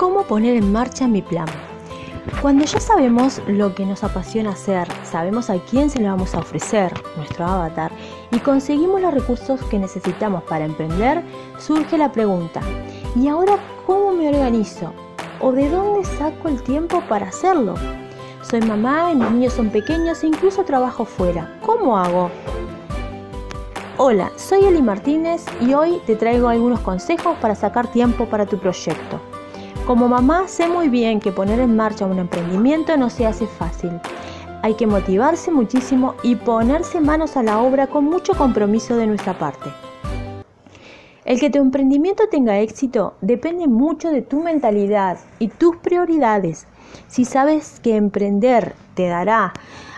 cómo 0.00 0.22
poner 0.22 0.56
en 0.56 0.72
marcha 0.72 1.06
mi 1.06 1.20
plan. 1.20 1.44
Cuando 2.40 2.64
ya 2.64 2.80
sabemos 2.80 3.42
lo 3.46 3.74
que 3.74 3.84
nos 3.84 4.02
apasiona 4.02 4.52
hacer, 4.52 4.88
sabemos 5.02 5.50
a 5.50 5.58
quién 5.58 5.90
se 5.90 5.98
le 5.98 6.08
vamos 6.08 6.34
a 6.34 6.38
ofrecer, 6.38 6.90
nuestro 7.18 7.44
avatar, 7.44 7.92
y 8.30 8.38
conseguimos 8.38 9.02
los 9.02 9.12
recursos 9.12 9.62
que 9.64 9.78
necesitamos 9.78 10.42
para 10.44 10.64
emprender, 10.64 11.22
surge 11.58 11.98
la 11.98 12.10
pregunta, 12.10 12.62
¿y 13.14 13.28
ahora 13.28 13.58
cómo 13.86 14.12
me 14.12 14.30
organizo? 14.30 14.90
¿O 15.38 15.52
de 15.52 15.68
dónde 15.68 16.02
saco 16.06 16.48
el 16.48 16.62
tiempo 16.62 17.02
para 17.06 17.28
hacerlo? 17.28 17.74
Soy 18.40 18.62
mamá, 18.62 19.12
mis 19.12 19.30
niños 19.30 19.52
son 19.52 19.68
pequeños 19.68 20.24
e 20.24 20.28
incluso 20.28 20.64
trabajo 20.64 21.04
fuera. 21.04 21.58
¿Cómo 21.60 21.98
hago? 21.98 22.30
Hola, 23.98 24.32
soy 24.36 24.64
Eli 24.64 24.80
Martínez 24.80 25.44
y 25.60 25.74
hoy 25.74 26.00
te 26.06 26.16
traigo 26.16 26.48
algunos 26.48 26.80
consejos 26.80 27.36
para 27.38 27.54
sacar 27.54 27.92
tiempo 27.92 28.24
para 28.24 28.46
tu 28.46 28.58
proyecto. 28.58 29.29
Como 29.90 30.06
mamá 30.06 30.46
sé 30.46 30.68
muy 30.68 30.88
bien 30.88 31.18
que 31.18 31.32
poner 31.32 31.58
en 31.58 31.74
marcha 31.74 32.06
un 32.06 32.20
emprendimiento 32.20 32.96
no 32.96 33.10
se 33.10 33.26
hace 33.26 33.48
fácil. 33.48 33.90
Hay 34.62 34.74
que 34.74 34.86
motivarse 34.86 35.50
muchísimo 35.50 36.14
y 36.22 36.36
ponerse 36.36 37.00
manos 37.00 37.36
a 37.36 37.42
la 37.42 37.58
obra 37.58 37.88
con 37.88 38.04
mucho 38.04 38.34
compromiso 38.34 38.96
de 38.96 39.08
nuestra 39.08 39.36
parte. 39.36 39.68
El 41.24 41.40
que 41.40 41.50
tu 41.50 41.58
emprendimiento 41.58 42.28
tenga 42.30 42.60
éxito 42.60 43.14
depende 43.20 43.66
mucho 43.66 44.12
de 44.12 44.22
tu 44.22 44.44
mentalidad 44.44 45.18
y 45.40 45.48
tus 45.48 45.78
prioridades. 45.78 46.68
Si 47.08 47.24
sabes 47.24 47.80
que 47.80 47.96
emprender 47.96 48.76
te 48.94 49.08
dará 49.08 49.52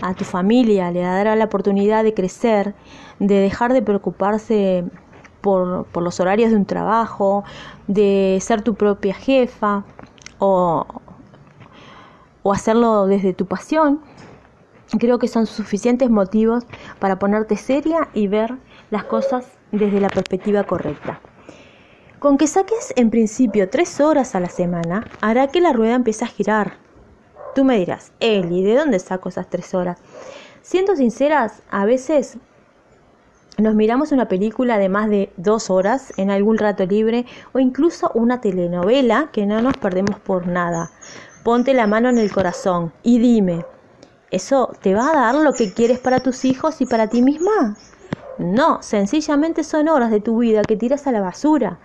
a 0.00 0.14
tu 0.14 0.24
familia, 0.24 0.90
le 0.92 1.02
dará 1.02 1.36
la 1.36 1.44
oportunidad 1.44 2.04
de 2.04 2.14
crecer, 2.14 2.74
de 3.18 3.34
dejar 3.34 3.74
de 3.74 3.82
preocuparse 3.82 4.84
por, 5.44 6.02
los 6.02 6.20
horarios 6.20 6.50
de 6.50 6.56
un 6.56 6.64
trabajo, 6.64 7.44
de 7.86 8.38
ser 8.40 8.62
tu 8.62 8.74
propia 8.74 9.12
jefa 9.12 9.84
o, 10.38 10.86
o 12.42 12.52
hacerlo 12.52 13.06
desde 13.06 13.34
tu 13.34 13.44
pasión, 13.44 14.00
creo 14.98 15.18
que 15.18 15.28
son 15.28 15.44
suficientes 15.44 16.08
motivos 16.08 16.64
para 16.98 17.18
ponerte 17.18 17.58
seria 17.58 18.08
y 18.14 18.26
ver 18.26 18.56
las 18.90 19.04
cosas 19.04 19.46
desde 19.70 20.00
la 20.00 20.08
perspectiva 20.08 20.64
correcta. 20.64 21.20
Con 22.20 22.38
que 22.38 22.46
saques 22.46 22.94
en 22.96 23.10
principio 23.10 23.68
tres 23.68 24.00
horas 24.00 24.34
a 24.34 24.40
la 24.40 24.48
semana, 24.48 25.06
hará 25.20 25.48
que 25.48 25.60
la 25.60 25.74
rueda 25.74 25.94
empiece 25.94 26.24
a 26.24 26.28
girar. 26.28 26.78
Tú 27.54 27.64
me 27.64 27.76
dirás, 27.76 28.12
Eli, 28.18 28.62
¿de 28.62 28.76
dónde 28.76 28.98
saco 28.98 29.28
esas 29.28 29.50
tres 29.50 29.74
horas? 29.74 29.98
Siendo 30.62 30.96
sinceras, 30.96 31.62
a 31.70 31.84
veces 31.84 32.38
nos 33.58 33.74
miramos 33.74 34.10
una 34.10 34.26
película 34.26 34.78
de 34.78 34.88
más 34.88 35.08
de 35.08 35.32
dos 35.36 35.70
horas 35.70 36.12
en 36.16 36.30
algún 36.30 36.58
rato 36.58 36.84
libre 36.86 37.24
o 37.52 37.60
incluso 37.60 38.10
una 38.14 38.40
telenovela 38.40 39.28
que 39.32 39.46
no 39.46 39.62
nos 39.62 39.76
perdemos 39.76 40.18
por 40.18 40.46
nada. 40.46 40.90
Ponte 41.44 41.72
la 41.74 41.86
mano 41.86 42.08
en 42.08 42.18
el 42.18 42.32
corazón 42.32 42.92
y 43.02 43.18
dime, 43.18 43.64
¿eso 44.30 44.74
te 44.82 44.94
va 44.94 45.10
a 45.10 45.14
dar 45.14 45.34
lo 45.36 45.52
que 45.52 45.72
quieres 45.72 46.00
para 46.00 46.20
tus 46.20 46.44
hijos 46.44 46.80
y 46.80 46.86
para 46.86 47.08
ti 47.08 47.22
misma? 47.22 47.76
No, 48.38 48.82
sencillamente 48.82 49.62
son 49.62 49.88
horas 49.88 50.10
de 50.10 50.20
tu 50.20 50.38
vida 50.38 50.62
que 50.62 50.76
tiras 50.76 51.06
a 51.06 51.12
la 51.12 51.20
basura. 51.20 51.78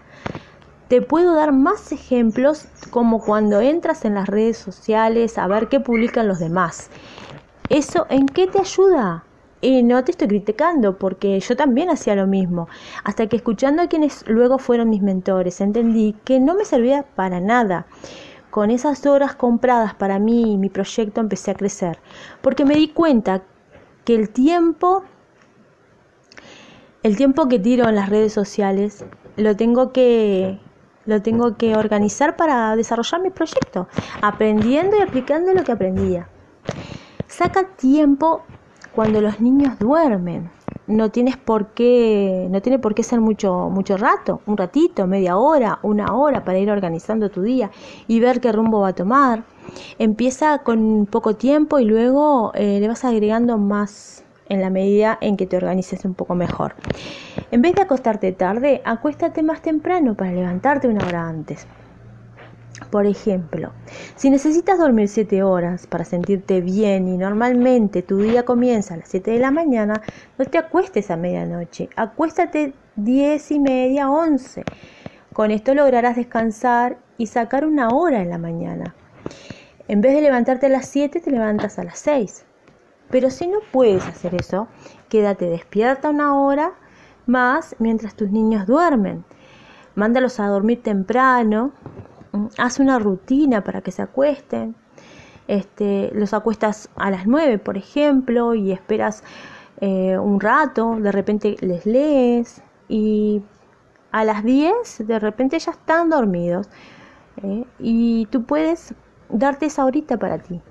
Te 0.87 1.03
puedo 1.03 1.35
dar 1.35 1.51
más 1.51 1.91
ejemplos 1.91 2.65
como 2.89 3.21
cuando 3.21 3.61
entras 3.61 4.05
en 4.05 4.15
las 4.15 4.27
redes 4.27 4.57
sociales 4.57 5.37
a 5.37 5.45
ver 5.45 5.69
qué 5.69 5.79
publican 5.79 6.27
los 6.27 6.39
demás. 6.39 6.89
¿Eso 7.69 8.07
en 8.09 8.25
qué 8.25 8.47
te 8.47 8.59
ayuda? 8.59 9.23
Y 9.61 9.83
no 9.83 10.03
te 10.03 10.11
estoy 10.11 10.27
criticando 10.29 10.97
porque 10.97 11.39
yo 11.39 11.55
también 11.55 11.89
hacía 11.89 12.15
lo 12.15 12.27
mismo. 12.27 12.69
Hasta 13.03 13.27
que 13.27 13.35
escuchando 13.35 13.81
a 13.81 13.87
quienes 13.87 14.25
luego 14.27 14.57
fueron 14.57 14.89
mis 14.89 15.01
mentores, 15.01 15.59
entendí 15.59 16.15
que 16.23 16.39
no 16.39 16.55
me 16.55 16.63
servía 16.63 17.03
para 17.15 17.41
nada. 17.41 17.85
Con 18.51 18.71
esas 18.71 19.05
horas 19.05 19.35
compradas 19.35 19.93
para 19.93 20.17
mí 20.17 20.53
y 20.53 20.57
mi 20.57 20.69
proyecto 20.69 21.19
empecé 21.21 21.51
a 21.51 21.55
crecer. 21.55 21.99
Porque 22.41 22.65
me 22.65 22.75
di 22.75 22.89
cuenta 22.89 23.43
que 24.05 24.15
el 24.15 24.29
tiempo, 24.29 25.03
el 27.03 27.17
tiempo 27.17 27.47
que 27.47 27.59
tiro 27.59 27.87
en 27.89 27.95
las 27.95 28.09
redes 28.09 28.33
sociales, 28.33 29.05
lo 29.35 29.55
tengo 29.57 29.91
que, 29.91 30.57
lo 31.05 31.21
tengo 31.21 31.57
que 31.57 31.75
organizar 31.75 32.37
para 32.37 32.75
desarrollar 32.77 33.21
mi 33.21 33.29
proyecto, 33.29 33.89
aprendiendo 34.21 34.97
y 34.97 35.01
aplicando 35.01 35.53
lo 35.53 35.63
que 35.63 35.73
aprendía. 35.73 36.29
Saca 37.27 37.67
tiempo 37.75 38.43
cuando 38.95 39.21
los 39.21 39.39
niños 39.39 39.77
duermen. 39.79 40.49
No 40.87 41.11
tienes 41.11 41.37
por 41.37 41.67
qué, 41.67 42.47
no 42.49 42.61
tiene 42.61 42.79
por 42.79 42.95
qué 42.95 43.03
ser 43.03 43.21
mucho, 43.21 43.69
mucho 43.69 43.95
rato, 43.95 44.41
un 44.47 44.57
ratito, 44.57 45.05
media 45.05 45.37
hora, 45.37 45.79
una 45.83 46.15
hora 46.15 46.43
para 46.43 46.57
ir 46.57 46.71
organizando 46.71 47.29
tu 47.29 47.43
día 47.43 47.69
y 48.07 48.19
ver 48.19 48.41
qué 48.41 48.51
rumbo 48.51 48.81
va 48.81 48.89
a 48.89 48.93
tomar. 48.93 49.43
Empieza 49.99 50.59
con 50.59 51.05
poco 51.05 51.35
tiempo 51.35 51.77
y 51.79 51.85
luego 51.85 52.51
eh, 52.55 52.79
le 52.79 52.87
vas 52.87 53.05
agregando 53.05 53.57
más 53.59 54.23
en 54.47 54.61
la 54.61 54.71
medida 54.71 55.17
en 55.21 55.37
que 55.37 55.45
te 55.45 55.57
organices 55.57 56.03
un 56.05 56.15
poco 56.15 56.33
mejor. 56.33 56.73
En 57.51 57.61
vez 57.61 57.75
de 57.75 57.83
acostarte 57.83 58.31
tarde, 58.31 58.81
acuéstate 58.83 59.43
más 59.43 59.61
temprano 59.61 60.15
para 60.15 60.31
levantarte 60.31 60.87
una 60.87 61.05
hora 61.05 61.27
antes. 61.27 61.67
Por 62.89 63.05
ejemplo, 63.05 63.71
si 64.15 64.31
necesitas 64.31 64.79
dormir 64.79 65.09
7 65.09 65.43
horas 65.43 65.85
para 65.85 66.05
sentirte 66.05 66.59
bien 66.61 67.07
y 67.07 67.17
normalmente 67.17 68.01
tu 68.01 68.17
día 68.17 68.43
comienza 68.43 68.95
a 68.95 68.97
las 68.97 69.09
7 69.09 69.29
de 69.31 69.39
la 69.39 69.51
mañana, 69.51 70.01
no 70.39 70.45
te 70.45 70.57
acuestes 70.57 71.11
a 71.11 71.17
medianoche, 71.17 71.89
acuéstate 71.95 72.73
10 72.95 73.51
y 73.51 73.59
media, 73.59 74.09
11. 74.09 74.63
Con 75.33 75.51
esto 75.51 75.75
lograrás 75.75 76.15
descansar 76.15 76.97
y 77.17 77.27
sacar 77.27 77.65
una 77.65 77.89
hora 77.89 78.21
en 78.21 78.29
la 78.31 78.39
mañana. 78.39 78.95
En 79.87 80.01
vez 80.01 80.15
de 80.15 80.21
levantarte 80.21 80.65
a 80.65 80.69
las 80.69 80.87
7, 80.87 81.19
te 81.19 81.31
levantas 81.31 81.77
a 81.77 81.83
las 81.83 81.99
6. 81.99 82.45
Pero 83.11 83.29
si 83.29 83.47
no 83.47 83.59
puedes 83.71 84.05
hacer 84.07 84.35
eso, 84.35 84.67
quédate 85.09 85.45
despierta 85.45 86.09
una 86.09 86.39
hora 86.39 86.73
más 87.27 87.75
mientras 87.79 88.15
tus 88.15 88.31
niños 88.31 88.65
duermen. 88.65 89.25
Mándalos 89.95 90.39
a 90.39 90.47
dormir 90.47 90.81
temprano, 90.83 91.73
haz 92.57 92.79
una 92.79 92.99
rutina 92.99 93.63
para 93.63 93.81
que 93.81 93.91
se 93.91 94.01
acuesten. 94.01 94.75
Este, 95.47 96.11
los 96.13 96.33
acuestas 96.33 96.89
a 96.95 97.09
las 97.09 97.25
9, 97.25 97.57
por 97.57 97.77
ejemplo, 97.77 98.53
y 98.53 98.71
esperas 98.71 99.23
eh, 99.81 100.17
un 100.17 100.39
rato, 100.39 100.97
de 100.99 101.11
repente 101.11 101.55
les 101.61 101.85
lees 101.85 102.61
y 102.87 103.41
a 104.11 104.23
las 104.23 104.43
10 104.43 105.07
de 105.07 105.19
repente 105.19 105.57
ya 105.59 105.71
están 105.71 106.09
dormidos. 106.09 106.69
¿eh? 107.43 107.65
y 107.79 108.25
tú 108.27 108.43
puedes 108.43 108.93
darte 109.29 109.67
esa 109.67 109.85
horita 109.85 110.17
para 110.17 110.39
ti. 110.39 110.61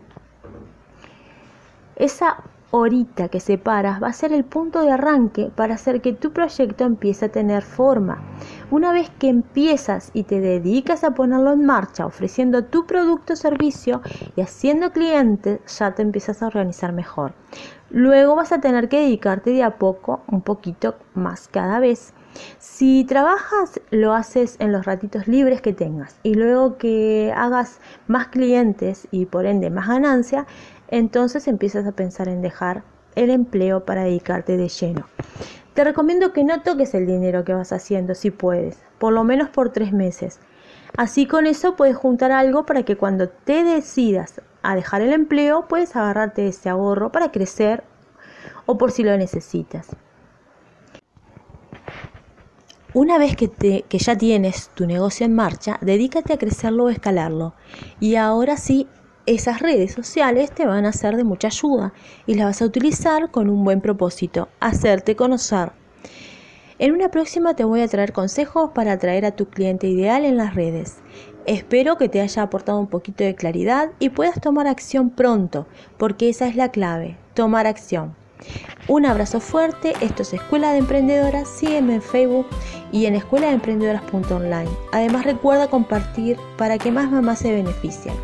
Esa 1.97 2.43
horita 2.71 3.29
que 3.29 3.41
separas 3.41 4.03
va 4.03 4.09
a 4.09 4.13
ser 4.13 4.33
el 4.33 4.45
punto 4.45 4.83
de 4.83 4.93
arranque 4.93 5.51
para 5.55 5.75
hacer 5.75 6.01
que 6.03 6.13
tu 6.13 6.33
proyecto 6.33 6.85
empiece 6.85 7.27
a 7.27 7.33
tener 7.33 7.63
forma. 7.63 8.23
Una 8.71 8.93
vez 8.93 9.11
que 9.19 9.29
empiezas 9.29 10.11
y 10.13 10.25
te 10.25 10.41
dedicas 10.41 11.03
a 11.03 11.13
ponerlo 11.13 11.53
en 11.53 11.65
marcha, 11.65 12.05
ofreciendo 12.05 12.65
tu 12.65 12.87
producto 12.87 13.33
o 13.33 13.37
servicio 13.37 14.03
y 14.37 14.43
haciendo 14.43 14.91
clientes, 14.93 15.61
ya 15.79 15.95
te 15.95 16.03
empiezas 16.03 16.43
a 16.43 16.47
organizar 16.47 16.93
mejor. 16.93 17.33
Luego 17.91 18.37
vas 18.37 18.53
a 18.53 18.61
tener 18.61 18.91
que 18.91 19.01
dedicarte 19.01 19.51
de 19.51 19.63
a 19.63 19.79
poco, 19.79 20.21
un 20.29 20.43
poquito 20.43 20.97
más 21.15 21.49
cada 21.49 21.81
vez. 21.81 22.13
Si 22.59 23.05
trabajas, 23.05 23.81
lo 23.91 24.15
haces 24.15 24.57
en 24.59 24.73
los 24.73 24.87
ratitos 24.87 25.29
libres 25.29 25.61
que 25.61 25.73
tengas 25.73 26.17
y 26.23 26.35
luego 26.35 26.79
que 26.79 27.33
hagas 27.37 27.81
más 28.07 28.29
clientes 28.29 29.09
y 29.11 29.27
por 29.27 29.47
ende 29.47 29.71
más 29.71 29.89
ganancia, 29.89 30.47
entonces 30.89 31.49
empiezas 31.49 31.87
a 31.87 31.93
pensar 31.93 32.29
en 32.29 32.43
dejar 32.43 32.83
el 33.15 33.31
empleo 33.31 33.85
para 33.85 34.05
dedicarte 34.05 34.57
de 34.57 34.69
lleno. 34.69 35.07
Te 35.75 35.85
recomiendo 35.85 36.33
que 36.33 36.45
no 36.45 36.63
toques 36.63 36.95
el 36.95 37.07
dinero 37.07 37.45
que 37.45 37.55
vas 37.55 37.73
haciendo 37.73 38.15
si 38.15 38.31
puedes, 38.31 38.79
por 38.99 39.13
lo 39.13 39.25
menos 39.25 39.49
por 39.49 39.71
tres 39.71 39.93
meses. 39.93 40.41
Así 40.97 41.27
con 41.27 41.47
eso 41.47 41.77
puedes 41.77 41.97
juntar 41.97 42.33
algo 42.33 42.67
para 42.67 42.83
que 42.83 42.97
cuando 42.97 43.29
te 43.29 43.63
decidas 43.63 44.41
a 44.63 44.75
dejar 44.75 45.03
el 45.03 45.13
empleo 45.13 45.69
puedes 45.69 45.95
agarrarte 45.95 46.49
ese 46.49 46.69
ahorro 46.69 47.13
para 47.13 47.31
crecer 47.31 47.85
o 48.67 48.79
por 48.79 48.91
si 48.91 49.05
lo 49.05 49.17
necesitas. 49.17 49.89
Una 52.95 53.19
vez 53.19 53.37
que, 53.37 53.49
que, 53.49 53.99
ya 53.99 54.17
tienes 54.17 54.71
tu 54.75 54.87
negocio 54.87 55.27
en 55.27 55.35
marcha, 55.35 55.79
dedícate 55.83 56.33
a 56.33 56.39
crecerlo 56.39 56.85
o 56.85 56.89
escalarlo. 56.89 57.53
Y 58.01 58.17
ahora 58.17 58.57
sí, 58.57 58.87
esas 59.27 59.61
redes 59.61 59.93
sociales 59.93 60.51
te 60.53 60.67
van 60.67 60.87
a 60.87 60.93
ser 60.93 61.17
de 61.17 61.25
mucha 61.25 61.49
ayuda 61.49 61.93
y 62.27 62.35
las 62.35 62.47
vas 62.47 62.63
a 62.63 62.65
utilizar 62.65 63.31
con 63.31 63.51
un 63.51 63.63
buen 63.63 63.83
propósito, 63.83 64.49
hacerte 64.59 65.17
conocer. 65.17 65.73
En 66.79 66.93
una 66.93 67.11
próxima 67.11 67.55
te 67.55 67.65
voy 67.65 67.83
a 67.83 67.89
traer 67.89 68.15
consejos 68.15 68.71
para 68.75 68.93
atraer 68.93 69.27
a 69.27 69.33
tu 69.33 69.47
cliente 69.51 69.87
ideal 69.87 70.25
en 70.25 70.39
las 70.39 70.55
redes. 70.55 70.97
Espero 71.45 71.99
que 71.99 72.09
te 72.09 72.23
haya 72.23 72.43
aportado 72.43 72.79
un 72.79 72.87
poquito 72.87 73.23
de 73.23 73.35
claridad 73.35 73.91
y 73.99 74.09
puedas 74.09 74.41
tomar 74.41 74.67
acción 74.67 75.11
pronto, 75.11 75.67
porque 75.99 76.31
esa 76.31 76.47
es 76.47 76.57
la 76.57 76.71
clave, 76.71 77.19
tomar 77.35 77.67
acción. 77.67 78.15
Un 78.87 79.05
abrazo 79.05 79.41
fuerte, 79.41 79.95
esto 80.01 80.23
es 80.23 80.33
Escuela 80.33 80.73
de 80.73 80.79
Emprendedoras, 80.79 81.49
sígueme 81.49 81.97
en 81.97 82.03
Facebook 82.03 82.47
y 82.93 83.07
en 83.07 83.15
escuela 83.15 83.49
de 83.49 83.55
emprendedoras.online. 83.55 84.71
Además 84.93 85.25
recuerda 85.25 85.69
compartir 85.69 86.39
para 86.57 86.79
que 86.79 86.91
más 86.91 87.11
mamás 87.11 87.41
se 87.41 87.53
beneficien. 87.53 88.15